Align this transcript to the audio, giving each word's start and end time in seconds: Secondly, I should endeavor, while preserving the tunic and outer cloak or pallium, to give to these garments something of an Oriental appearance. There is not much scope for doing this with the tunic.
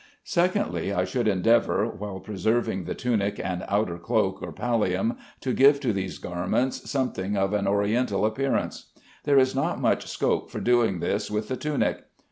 Secondly, 0.23 0.91
I 0.91 1.05
should 1.05 1.27
endeavor, 1.27 1.85
while 1.87 2.19
preserving 2.19 2.85
the 2.85 2.95
tunic 2.95 3.39
and 3.39 3.63
outer 3.67 3.99
cloak 3.99 4.41
or 4.41 4.51
pallium, 4.51 5.15
to 5.41 5.53
give 5.53 5.79
to 5.81 5.93
these 5.93 6.17
garments 6.17 6.89
something 6.89 7.37
of 7.37 7.53
an 7.53 7.67
Oriental 7.67 8.25
appearance. 8.25 8.87
There 9.25 9.37
is 9.37 9.53
not 9.53 9.79
much 9.79 10.07
scope 10.07 10.49
for 10.49 10.59
doing 10.59 11.01
this 11.01 11.29
with 11.29 11.49
the 11.49 11.55
tunic. 11.55 12.03